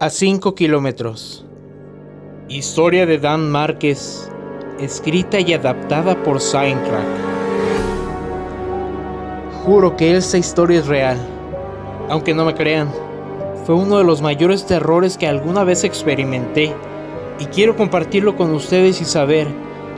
A 0.00 0.08
5 0.08 0.54
kilómetros. 0.54 1.44
Historia 2.48 3.04
de 3.04 3.18
Dan 3.18 3.50
Márquez, 3.50 4.30
escrita 4.80 5.40
y 5.40 5.52
adaptada 5.52 6.22
por 6.22 6.40
Soundtrack. 6.40 7.04
Juro 9.64 9.94
que 9.96 10.16
esa 10.16 10.38
historia 10.38 10.78
es 10.78 10.86
real, 10.86 11.18
aunque 12.08 12.32
no 12.32 12.46
me 12.46 12.54
crean. 12.54 12.90
Fue 13.66 13.74
uno 13.74 13.98
de 13.98 14.04
los 14.04 14.22
mayores 14.22 14.64
terrores 14.64 15.18
que 15.18 15.26
alguna 15.26 15.64
vez 15.64 15.84
experimenté 15.84 16.74
y 17.38 17.44
quiero 17.46 17.76
compartirlo 17.76 18.36
con 18.36 18.54
ustedes 18.54 19.02
y 19.02 19.04
saber 19.04 19.48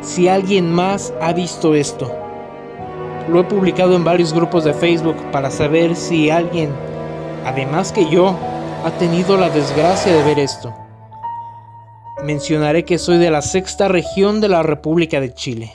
si 0.05 0.29
alguien 0.29 0.73
más 0.73 1.13
ha 1.21 1.33
visto 1.33 1.75
esto. 1.75 2.13
Lo 3.29 3.41
he 3.41 3.45
publicado 3.45 3.97
en 3.97 4.05
varios 4.05 4.35
grupos 4.35 4.65
de 4.65 4.75
Facebook 4.75 5.17
para 5.33 5.51
saber 5.51 5.97
si 5.97 6.31
alguien, 6.31 6.71
además 7.45 7.91
que 7.91 8.09
yo, 8.09 8.37
ha 8.85 8.91
tenido 8.99 9.39
la 9.39 9.49
desgracia 9.49 10.13
de 10.13 10.23
ver 10.23 10.39
esto. 10.39 10.75
Mencionaré 12.23 12.85
que 12.85 12.99
soy 12.99 13.17
de 13.19 13.31
la 13.31 13.41
sexta 13.41 13.89
región 13.89 14.41
de 14.41 14.49
la 14.49 14.63
República 14.63 15.21
de 15.21 15.33
Chile. 15.33 15.73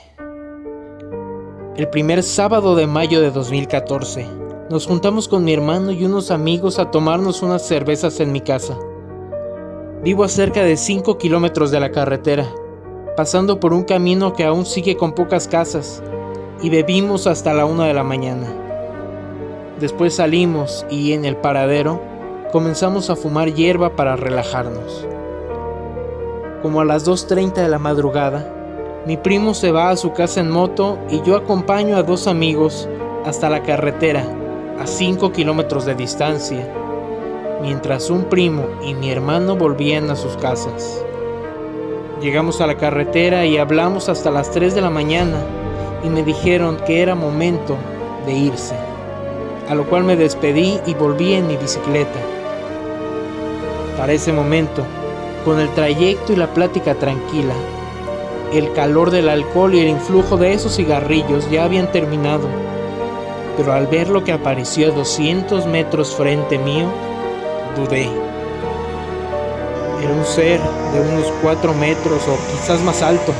El 1.76 1.88
primer 1.88 2.22
sábado 2.22 2.76
de 2.76 2.86
mayo 2.86 3.20
de 3.20 3.30
2014, 3.30 4.26
nos 4.70 4.86
juntamos 4.86 5.26
con 5.26 5.42
mi 5.44 5.52
hermano 5.52 5.90
y 5.90 6.04
unos 6.04 6.30
amigos 6.30 6.78
a 6.78 6.90
tomarnos 6.92 7.42
unas 7.42 7.66
cervezas 7.66 8.20
en 8.20 8.30
mi 8.30 8.40
casa. 8.40 8.78
Vivo 10.02 10.22
a 10.22 10.28
cerca 10.28 10.62
de 10.62 10.76
5 10.76 11.18
kilómetros 11.18 11.70
de 11.70 11.80
la 11.80 11.90
carretera, 11.90 12.46
pasando 13.16 13.60
por 13.60 13.72
un 13.72 13.84
camino 13.84 14.32
que 14.32 14.44
aún 14.44 14.66
sigue 14.66 14.96
con 14.96 15.12
pocas 15.12 15.48
casas, 15.48 16.02
y 16.62 16.70
bebimos 16.70 17.26
hasta 17.26 17.54
la 17.54 17.64
una 17.64 17.86
de 17.86 17.94
la 17.94 18.04
mañana. 18.04 18.46
Después 19.80 20.14
salimos 20.14 20.84
y 20.90 21.12
en 21.12 21.24
el 21.24 21.36
paradero 21.36 22.00
comenzamos 22.52 23.08
a 23.08 23.16
fumar 23.16 23.54
hierba 23.54 23.96
para 23.96 24.16
relajarnos. 24.16 25.06
Como 26.62 26.80
a 26.80 26.84
las 26.84 27.06
2.30 27.06 27.54
de 27.54 27.68
la 27.68 27.78
madrugada, 27.78 28.54
mi 29.06 29.16
primo 29.16 29.54
se 29.54 29.72
va 29.72 29.88
a 29.88 29.96
su 29.96 30.12
casa 30.12 30.40
en 30.40 30.50
moto 30.50 30.98
y 31.08 31.22
yo 31.22 31.36
acompaño 31.36 31.96
a 31.96 32.02
dos 32.02 32.26
amigos 32.26 32.86
hasta 33.24 33.48
la 33.48 33.62
carretera, 33.62 34.24
a 34.78 34.86
5 34.86 35.32
kilómetros 35.32 35.86
de 35.86 35.94
distancia, 35.94 36.68
mientras 37.62 38.10
un 38.10 38.24
primo 38.24 38.66
y 38.84 38.92
mi 38.94 39.10
hermano 39.10 39.56
volvían 39.56 40.10
a 40.10 40.16
sus 40.16 40.36
casas. 40.36 41.02
Llegamos 42.20 42.60
a 42.60 42.66
la 42.66 42.76
carretera 42.76 43.46
y 43.46 43.56
hablamos 43.56 44.10
hasta 44.10 44.30
las 44.30 44.50
3 44.50 44.74
de 44.74 44.82
la 44.82 44.90
mañana 44.90 45.38
y 46.04 46.10
me 46.10 46.22
dijeron 46.22 46.76
que 46.86 47.00
era 47.00 47.14
momento 47.14 47.78
de 48.26 48.34
irse, 48.34 48.74
a 49.70 49.74
lo 49.74 49.86
cual 49.86 50.04
me 50.04 50.16
despedí 50.16 50.78
y 50.84 50.92
volví 50.92 51.32
en 51.32 51.46
mi 51.46 51.56
bicicleta. 51.56 52.20
Para 53.96 54.12
ese 54.12 54.34
momento, 54.34 54.84
con 55.46 55.60
el 55.60 55.70
trayecto 55.70 56.34
y 56.34 56.36
la 56.36 56.52
plática 56.52 56.94
tranquila, 56.94 57.54
el 58.52 58.70
calor 58.74 59.10
del 59.10 59.30
alcohol 59.30 59.74
y 59.74 59.80
el 59.80 59.88
influjo 59.88 60.36
de 60.36 60.52
esos 60.52 60.76
cigarrillos 60.76 61.50
ya 61.50 61.64
habían 61.64 61.90
terminado, 61.90 62.46
pero 63.56 63.72
al 63.72 63.86
ver 63.86 64.10
lo 64.10 64.24
que 64.24 64.32
apareció 64.32 64.88
a 64.88 64.94
200 64.94 65.64
metros 65.64 66.14
frente 66.14 66.58
mío, 66.58 66.86
dudé. 67.76 68.29
Era 70.02 70.12
un 70.12 70.24
ser 70.24 70.60
de 70.92 71.00
unos 71.00 71.32
4 71.42 71.74
metros 71.74 72.22
o 72.28 72.36
quizás 72.52 72.80
más 72.82 73.02
alto, 73.02 73.32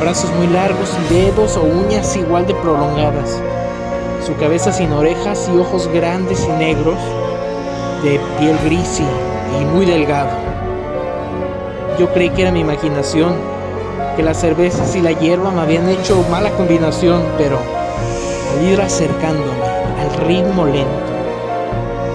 brazos 0.00 0.30
muy 0.34 0.46
largos 0.48 0.90
y 1.10 1.14
dedos 1.14 1.56
o 1.56 1.62
uñas 1.62 2.16
igual 2.16 2.46
de 2.46 2.54
prolongadas, 2.54 3.40
su 4.26 4.34
cabeza 4.36 4.72
sin 4.72 4.92
orejas 4.92 5.48
y 5.52 5.58
ojos 5.58 5.88
grandes 5.88 6.44
y 6.44 6.52
negros, 6.52 6.98
de 8.02 8.20
piel 8.38 8.58
gris 8.64 9.00
y 9.00 9.32
y 9.60 9.64
muy 9.64 9.86
delgado. 9.86 10.30
Yo 11.98 12.12
creí 12.12 12.30
que 12.30 12.42
era 12.42 12.52
mi 12.52 12.60
imaginación, 12.60 13.34
que 14.16 14.22
las 14.22 14.40
cervezas 14.40 14.94
y 14.96 15.00
la 15.00 15.12
hierba 15.12 15.50
me 15.50 15.60
habían 15.60 15.88
hecho 15.88 16.24
mala 16.30 16.50
combinación, 16.50 17.22
pero 17.38 17.58
al 17.58 18.66
ir 18.66 18.80
acercándome 18.80 19.64
al 20.00 20.26
ritmo 20.26 20.66
lento, 20.66 20.88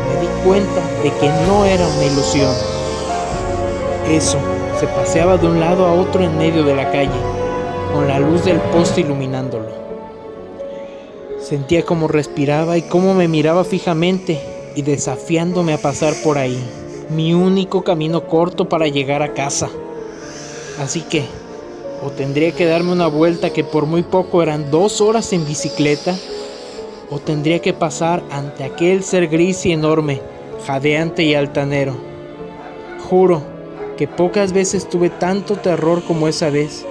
me 0.09 0.21
di 0.21 0.27
cuenta 0.43 0.81
de 1.03 1.11
que 1.11 1.29
no 1.47 1.65
era 1.65 1.87
una 1.87 2.05
ilusión. 2.05 2.76
Eso 4.09 4.39
se 4.79 4.87
paseaba 4.87 5.37
de 5.37 5.47
un 5.47 5.59
lado 5.59 5.85
a 5.85 5.93
otro 5.93 6.23
en 6.23 6.37
medio 6.37 6.63
de 6.63 6.73
la 6.73 6.89
calle, 6.91 7.19
con 7.93 8.07
la 8.07 8.19
luz 8.19 8.45
del 8.45 8.59
poste 8.59 9.01
iluminándolo. 9.01 9.67
Sentía 11.41 11.83
cómo 11.83 12.07
respiraba 12.07 12.77
y 12.77 12.83
cómo 12.83 13.13
me 13.13 13.27
miraba 13.27 13.65
fijamente 13.65 14.41
y 14.75 14.81
desafiándome 14.81 15.73
a 15.73 15.77
pasar 15.77 16.13
por 16.23 16.37
ahí 16.37 16.57
mi 17.09 17.33
único 17.33 17.83
camino 17.83 18.27
corto 18.27 18.69
para 18.69 18.87
llegar 18.87 19.21
a 19.21 19.33
casa. 19.33 19.69
Así 20.79 21.01
que, 21.01 21.23
o 22.03 22.09
tendría 22.09 22.51
que 22.51 22.65
darme 22.65 22.91
una 22.91 23.07
vuelta 23.07 23.51
que 23.51 23.63
por 23.63 23.85
muy 23.85 24.03
poco 24.03 24.43
eran 24.43 24.71
dos 24.71 25.01
horas 25.01 25.33
en 25.33 25.45
bicicleta, 25.45 26.15
o 27.09 27.19
tendría 27.19 27.59
que 27.59 27.73
pasar 27.73 28.23
ante 28.29 28.63
aquel 28.63 29.03
ser 29.03 29.27
gris 29.27 29.65
y 29.65 29.71
enorme, 29.71 30.21
jadeante 30.65 31.23
y 31.23 31.35
altanero. 31.35 31.95
Juro 33.09 33.56
que 33.97 34.07
pocas 34.07 34.53
veces 34.53 34.87
tuve 34.87 35.09
tanto 35.09 35.55
terror 35.55 36.03
como 36.03 36.27
esa 36.27 36.49
vez, 36.49 36.85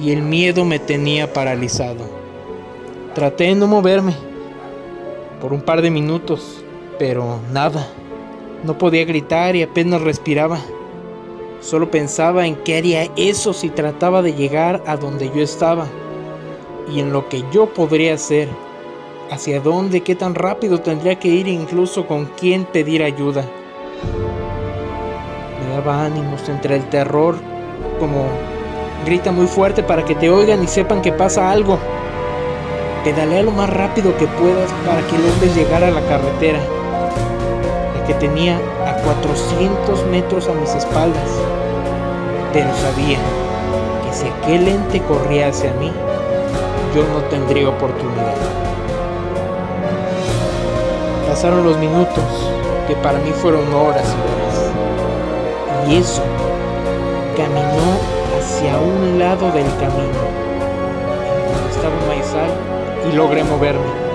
y 0.00 0.10
el 0.10 0.22
miedo 0.22 0.64
me 0.64 0.78
tenía 0.78 1.32
paralizado. 1.32 2.04
Traté 3.14 3.44
de 3.44 3.54
no 3.54 3.66
moverme 3.66 4.14
por 5.40 5.52
un 5.52 5.60
par 5.60 5.82
de 5.82 5.90
minutos, 5.90 6.64
pero 6.98 7.38
nada. 7.52 7.86
No 8.64 8.78
podía 8.78 9.04
gritar 9.04 9.54
y 9.54 9.62
apenas 9.62 10.00
respiraba. 10.00 10.58
Solo 11.60 11.90
pensaba 11.90 12.46
en 12.46 12.56
qué 12.56 12.76
haría 12.76 13.08
eso 13.16 13.52
si 13.52 13.68
trataba 13.68 14.22
de 14.22 14.34
llegar 14.34 14.82
a 14.86 14.96
donde 14.96 15.30
yo 15.34 15.42
estaba 15.42 15.86
y 16.92 17.00
en 17.00 17.12
lo 17.12 17.28
que 17.28 17.42
yo 17.52 17.66
podría 17.72 18.14
hacer, 18.14 18.48
hacia 19.30 19.60
dónde, 19.60 20.02
qué 20.02 20.14
tan 20.14 20.34
rápido 20.34 20.80
tendría 20.80 21.18
que 21.18 21.28
ir, 21.28 21.48
incluso 21.48 22.06
con 22.06 22.26
quién 22.26 22.64
pedir 22.64 23.02
ayuda. 23.02 23.44
Daba 25.76 26.06
ánimos 26.06 26.48
entre 26.48 26.76
el 26.76 26.88
terror, 26.88 27.36
como 28.00 28.24
grita 29.04 29.30
muy 29.30 29.46
fuerte 29.46 29.82
para 29.82 30.06
que 30.06 30.14
te 30.14 30.30
oigan 30.30 30.64
y 30.64 30.66
sepan 30.66 31.02
que 31.02 31.12
pasa 31.12 31.50
algo. 31.50 31.78
Pedalea 33.04 33.42
lo 33.42 33.50
más 33.50 33.68
rápido 33.68 34.16
que 34.16 34.26
puedas 34.26 34.72
para 34.86 35.06
que 35.06 35.18
logres 35.18 35.54
llegar 35.54 35.84
a 35.84 35.90
la 35.90 36.00
carretera 36.08 36.60
que 38.06 38.14
tenía 38.14 38.56
a 38.86 38.94
400 39.04 40.06
metros 40.06 40.48
a 40.48 40.54
mis 40.54 40.74
espaldas, 40.74 41.28
pero 42.54 42.74
sabía 42.76 43.18
que 44.02 44.16
si 44.16 44.28
aquel 44.28 44.68
ente 44.68 45.02
corría 45.02 45.48
hacia 45.48 45.74
mí, 45.74 45.92
yo 46.94 47.02
no 47.12 47.18
tendría 47.28 47.68
oportunidad. 47.68 48.34
Pasaron 51.28 51.64
los 51.64 51.76
minutos, 51.76 52.24
que 52.88 52.96
para 52.96 53.18
mí 53.18 53.30
fueron 53.32 53.70
horas 53.74 54.06
y 54.06 54.20
horas, 54.32 54.45
y 55.88 55.96
eso 55.96 56.22
caminó 57.36 58.16
hacia 58.38 58.78
un 58.78 59.18
lado 59.18 59.50
del 59.52 59.66
camino, 59.78 60.20
en 61.24 61.52
donde 61.52 61.70
estaba 61.70 61.96
un 62.00 62.08
maizal, 62.08 62.50
y 63.10 63.16
logré 63.16 63.44
moverme. 63.44 64.06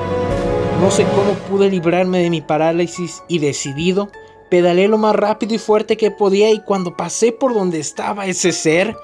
No 0.81 0.91
sé 0.91 1.05
cómo 1.15 1.33
pude 1.49 1.69
librarme 1.69 2.19
de 2.19 2.29
mi 2.29 2.41
parálisis 2.41 3.23
y 3.27 3.39
decidido, 3.39 4.09
pedaleé 4.49 4.87
lo 4.87 4.97
más 4.97 5.15
rápido 5.15 5.53
y 5.53 5.59
fuerte 5.59 5.95
que 5.95 6.11
podía 6.11 6.51
y 6.51 6.61
cuando 6.61 6.97
pasé 6.97 7.31
por 7.31 7.53
donde 7.53 7.79
estaba 7.79 8.25
ese 8.25 8.51
ser, 8.51 8.95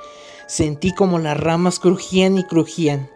sentí 0.48 0.94
como 0.94 1.20
las 1.20 1.40
ramas 1.40 1.80
crujían 1.80 2.38
y 2.38 2.44
crujían. 2.44 3.10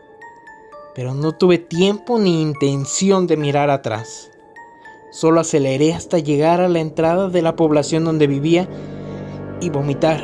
Pero 0.94 1.14
no 1.14 1.32
tuve 1.32 1.58
tiempo 1.58 2.20
ni 2.20 2.42
intención 2.42 3.26
de 3.28 3.38
mirar 3.38 3.70
atrás. 3.70 4.30
Solo 5.12 5.42
aceleré 5.42 5.94
hasta 5.94 6.20
llegar 6.20 6.62
a 6.62 6.70
la 6.70 6.80
entrada 6.80 7.30
de 7.30 7.42
la 7.42 7.56
población 7.56 8.06
donde 8.06 8.28
vivía 8.28 8.70
y 9.62 9.70
vomitar. 9.70 10.20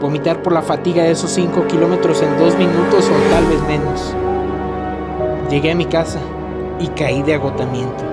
Vomitar 0.00 0.42
por 0.42 0.54
la 0.54 0.62
fatiga 0.62 1.02
de 1.02 1.10
esos 1.10 1.30
5 1.32 1.66
kilómetros 1.66 2.22
en 2.22 2.38
2 2.38 2.56
minutos 2.56 3.10
o 3.10 3.30
tal 3.30 3.44
vez 3.46 3.60
menos. 3.66 4.14
Llegué 5.50 5.72
a 5.72 5.74
mi 5.74 5.84
casa 5.84 6.20
y 6.78 6.86
caí 6.88 7.22
de 7.22 7.34
agotamiento. 7.34 8.04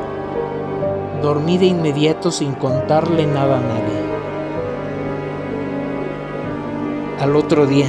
Dormí 1.21 1.57
de 1.57 1.67
inmediato 1.67 2.31
sin 2.31 2.53
contarle 2.53 3.25
nada 3.25 3.57
a 3.57 3.61
nadie. 3.61 4.07
Al 7.21 7.35
otro 7.35 7.65
día, 7.65 7.87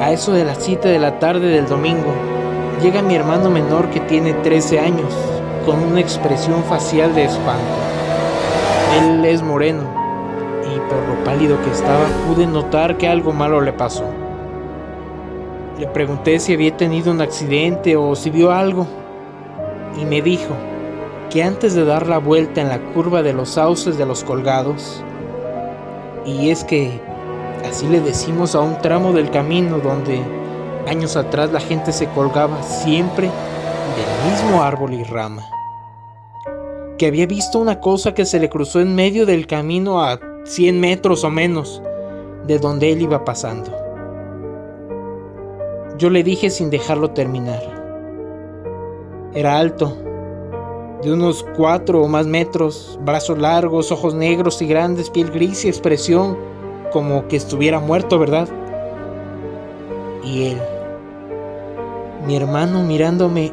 a 0.00 0.12
eso 0.12 0.32
de 0.32 0.44
las 0.44 0.58
7 0.58 0.88
de 0.88 0.98
la 0.98 1.18
tarde 1.18 1.48
del 1.48 1.68
domingo, 1.68 2.12
llega 2.82 3.02
mi 3.02 3.14
hermano 3.14 3.50
menor 3.50 3.90
que 3.90 4.00
tiene 4.00 4.32
13 4.32 4.80
años, 4.80 5.14
con 5.66 5.82
una 5.82 6.00
expresión 6.00 6.64
facial 6.64 7.14
de 7.14 7.24
espanto. 7.24 7.76
Él 8.98 9.24
es 9.24 9.42
moreno 9.42 9.99
por 10.90 11.08
lo 11.08 11.24
pálido 11.24 11.62
que 11.62 11.70
estaba 11.70 12.04
pude 12.26 12.46
notar 12.46 12.98
que 12.98 13.08
algo 13.08 13.32
malo 13.32 13.60
le 13.60 13.72
pasó. 13.72 14.04
Le 15.78 15.86
pregunté 15.86 16.38
si 16.40 16.52
había 16.52 16.76
tenido 16.76 17.10
un 17.12 17.20
accidente 17.20 17.96
o 17.96 18.14
si 18.14 18.28
vio 18.28 18.50
algo 18.50 18.86
y 19.98 20.04
me 20.04 20.20
dijo 20.20 20.54
que 21.30 21.42
antes 21.42 21.74
de 21.74 21.84
dar 21.84 22.06
la 22.06 22.18
vuelta 22.18 22.60
en 22.60 22.68
la 22.68 22.80
curva 22.92 23.22
de 23.22 23.32
los 23.32 23.50
sauces 23.50 23.96
de 23.96 24.04
los 24.04 24.24
colgados, 24.24 25.02
y 26.26 26.50
es 26.50 26.64
que 26.64 27.00
así 27.68 27.86
le 27.86 28.00
decimos 28.00 28.54
a 28.54 28.60
un 28.60 28.76
tramo 28.78 29.12
del 29.12 29.30
camino 29.30 29.78
donde 29.78 30.20
años 30.88 31.16
atrás 31.16 31.52
la 31.52 31.60
gente 31.60 31.92
se 31.92 32.08
colgaba 32.08 32.62
siempre 32.62 33.28
del 33.28 34.32
mismo 34.32 34.62
árbol 34.62 34.92
y 34.92 35.04
rama, 35.04 35.46
que 36.98 37.06
había 37.06 37.26
visto 37.26 37.58
una 37.58 37.80
cosa 37.80 38.12
que 38.12 38.26
se 38.26 38.40
le 38.40 38.50
cruzó 38.50 38.80
en 38.80 38.94
medio 38.94 39.24
del 39.24 39.46
camino 39.46 40.02
a 40.02 40.18
100 40.44 40.80
metros 40.80 41.24
o 41.24 41.30
menos 41.30 41.82
de 42.46 42.58
donde 42.58 42.92
él 42.92 43.02
iba 43.02 43.24
pasando. 43.24 43.70
Yo 45.98 46.10
le 46.10 46.22
dije 46.22 46.50
sin 46.50 46.70
dejarlo 46.70 47.10
terminar. 47.10 47.60
Era 49.34 49.58
alto, 49.58 49.96
de 51.02 51.12
unos 51.12 51.46
cuatro 51.56 52.02
o 52.02 52.08
más 52.08 52.26
metros, 52.26 52.98
brazos 53.02 53.38
largos, 53.38 53.92
ojos 53.92 54.14
negros 54.14 54.60
y 54.60 54.66
grandes, 54.66 55.10
piel 55.10 55.30
gris 55.30 55.64
y 55.64 55.68
expresión 55.68 56.36
como 56.92 57.26
que 57.28 57.36
estuviera 57.36 57.80
muerto, 57.80 58.18
¿verdad? 58.18 58.48
Y 60.24 60.48
él, 60.48 60.58
mi 62.26 62.36
hermano 62.36 62.82
mirándome 62.82 63.52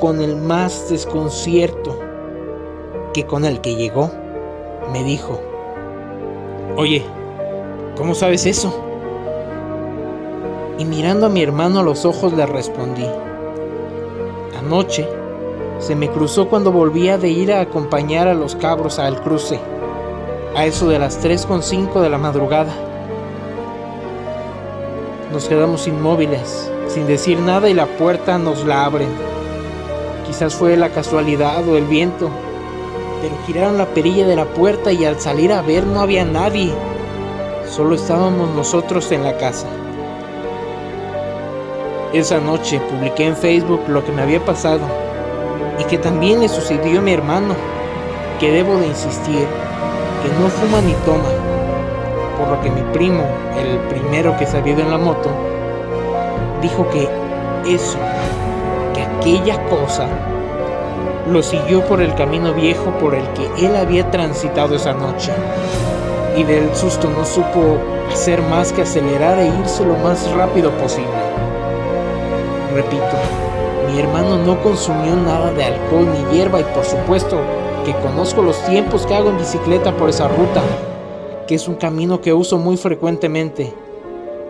con 0.00 0.20
el 0.20 0.36
más 0.36 0.90
desconcierto 0.90 1.98
que 3.12 3.24
con 3.24 3.44
el 3.44 3.60
que 3.60 3.76
llegó, 3.76 4.10
me 4.92 5.02
dijo, 5.02 5.40
oye, 6.76 7.04
¿cómo 7.96 8.14
sabes 8.14 8.46
eso? 8.46 8.84
y 10.78 10.84
mirando 10.84 11.26
a 11.26 11.28
mi 11.28 11.42
hermano 11.42 11.80
a 11.80 11.82
los 11.82 12.04
ojos 12.04 12.32
le 12.32 12.46
respondí. 12.46 13.06
Anoche 14.58 15.08
se 15.78 15.94
me 15.94 16.10
cruzó 16.10 16.48
cuando 16.48 16.72
volvía 16.72 17.18
de 17.18 17.28
ir 17.28 17.52
a 17.52 17.60
acompañar 17.60 18.28
a 18.28 18.34
los 18.34 18.56
cabros 18.56 18.98
al 18.98 19.20
cruce, 19.22 19.58
a 20.56 20.66
eso 20.66 20.88
de 20.88 20.98
las 20.98 21.22
3.5 21.22 22.00
de 22.00 22.10
la 22.10 22.18
madrugada. 22.18 22.72
Nos 25.32 25.48
quedamos 25.48 25.86
inmóviles, 25.86 26.70
sin 26.88 27.06
decir 27.06 27.40
nada 27.40 27.68
y 27.68 27.74
la 27.74 27.86
puerta 27.86 28.38
nos 28.38 28.64
la 28.64 28.84
abren. 28.84 29.08
Quizás 30.26 30.54
fue 30.54 30.76
la 30.76 30.90
casualidad 30.90 31.68
o 31.68 31.76
el 31.76 31.84
viento, 31.84 32.30
pero 33.24 33.36
giraron 33.46 33.78
la 33.78 33.86
perilla 33.86 34.26
de 34.26 34.36
la 34.36 34.44
puerta 34.44 34.92
y 34.92 35.06
al 35.06 35.18
salir 35.18 35.50
a 35.50 35.62
ver 35.62 35.86
no 35.86 36.00
había 36.00 36.26
nadie, 36.26 36.74
solo 37.66 37.94
estábamos 37.94 38.50
nosotros 38.50 39.10
en 39.12 39.24
la 39.24 39.38
casa. 39.38 39.66
Esa 42.12 42.38
noche 42.38 42.82
publiqué 42.90 43.24
en 43.24 43.34
Facebook 43.34 43.80
lo 43.88 44.04
que 44.04 44.12
me 44.12 44.20
había 44.20 44.44
pasado 44.44 44.82
y 45.78 45.84
que 45.84 45.96
también 45.96 46.40
le 46.40 46.50
sucedió 46.50 46.98
a 46.98 47.02
mi 47.02 47.14
hermano, 47.14 47.54
que 48.40 48.52
debo 48.52 48.76
de 48.76 48.88
insistir, 48.88 49.46
que 50.22 50.42
no 50.42 50.50
fuma 50.50 50.82
ni 50.82 50.92
toma, 51.06 51.30
por 52.38 52.48
lo 52.48 52.60
que 52.60 52.68
mi 52.68 52.82
primo, 52.92 53.24
el 53.58 53.78
primero 53.88 54.36
que 54.36 54.44
salió 54.44 54.78
en 54.78 54.90
la 54.90 54.98
moto, 54.98 55.30
dijo 56.60 56.86
que 56.90 57.08
eso, 57.74 57.96
que 58.92 59.00
aquella 59.00 59.58
cosa, 59.70 60.08
lo 61.30 61.42
siguió 61.42 61.84
por 61.86 62.00
el 62.02 62.14
camino 62.14 62.52
viejo 62.52 62.90
por 62.98 63.14
el 63.14 63.26
que 63.32 63.66
él 63.66 63.74
había 63.76 64.10
transitado 64.10 64.74
esa 64.74 64.92
noche, 64.92 65.32
y 66.36 66.42
del 66.44 66.74
susto 66.74 67.08
no 67.08 67.24
supo 67.24 67.78
hacer 68.12 68.42
más 68.42 68.72
que 68.72 68.82
acelerar 68.82 69.38
e 69.38 69.46
irse 69.46 69.84
lo 69.84 69.96
más 69.96 70.30
rápido 70.32 70.70
posible. 70.72 71.08
Repito, 72.74 73.16
mi 73.90 74.00
hermano 74.00 74.36
no 74.38 74.60
consumió 74.62 75.14
nada 75.16 75.52
de 75.52 75.64
alcohol 75.64 76.06
ni 76.12 76.36
hierba 76.36 76.60
y 76.60 76.64
por 76.64 76.84
supuesto 76.84 77.38
que 77.84 77.94
conozco 77.94 78.42
los 78.42 78.58
tiempos 78.64 79.06
que 79.06 79.14
hago 79.14 79.30
en 79.30 79.38
bicicleta 79.38 79.96
por 79.96 80.08
esa 80.08 80.28
ruta, 80.28 80.62
que 81.46 81.54
es 81.54 81.68
un 81.68 81.76
camino 81.76 82.20
que 82.20 82.32
uso 82.32 82.58
muy 82.58 82.76
frecuentemente, 82.76 83.72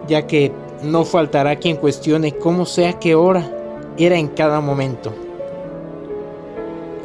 ya 0.08 0.26
que 0.26 0.52
no 0.82 1.04
faltará 1.04 1.56
quien 1.56 1.76
cuestione 1.76 2.32
cómo 2.32 2.64
sea 2.64 2.98
qué 2.98 3.14
hora 3.14 3.50
era 3.98 4.16
en 4.16 4.28
cada 4.28 4.60
momento. 4.60 5.12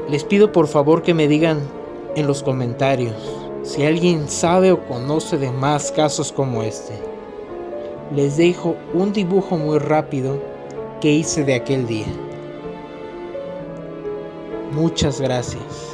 Les 0.09 0.23
pido 0.23 0.51
por 0.51 0.67
favor 0.67 1.03
que 1.03 1.13
me 1.13 1.27
digan 1.27 1.59
en 2.15 2.25
los 2.25 2.41
comentarios 2.41 3.15
si 3.61 3.85
alguien 3.85 4.27
sabe 4.27 4.71
o 4.71 4.83
conoce 4.87 5.37
de 5.37 5.51
más 5.51 5.91
casos 5.91 6.31
como 6.31 6.63
este. 6.63 6.93
Les 8.15 8.37
dejo 8.37 8.75
un 8.93 9.13
dibujo 9.13 9.57
muy 9.57 9.77
rápido 9.77 10.41
que 10.99 11.11
hice 11.11 11.43
de 11.43 11.53
aquel 11.53 11.85
día. 11.85 12.07
Muchas 14.71 15.21
gracias. 15.21 15.93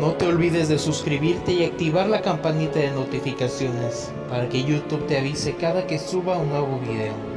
No 0.00 0.12
te 0.12 0.26
olvides 0.26 0.70
de 0.70 0.78
suscribirte 0.78 1.52
y 1.52 1.64
activar 1.64 2.08
la 2.08 2.22
campanita 2.22 2.78
de 2.78 2.92
notificaciones 2.92 4.10
para 4.30 4.48
que 4.48 4.62
YouTube 4.62 5.06
te 5.06 5.18
avise 5.18 5.54
cada 5.56 5.86
que 5.86 5.98
suba 5.98 6.38
un 6.38 6.48
nuevo 6.48 6.78
video. 6.78 7.29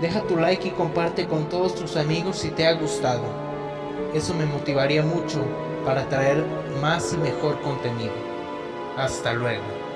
Deja 0.00 0.22
tu 0.22 0.36
like 0.36 0.68
y 0.68 0.70
comparte 0.70 1.26
con 1.26 1.48
todos 1.48 1.74
tus 1.74 1.96
amigos 1.96 2.38
si 2.38 2.50
te 2.50 2.66
ha 2.66 2.74
gustado. 2.74 3.24
Eso 4.14 4.32
me 4.32 4.46
motivaría 4.46 5.02
mucho 5.02 5.44
para 5.84 6.08
traer 6.08 6.44
más 6.80 7.12
y 7.12 7.16
mejor 7.16 7.60
contenido. 7.62 8.12
Hasta 8.96 9.32
luego. 9.32 9.87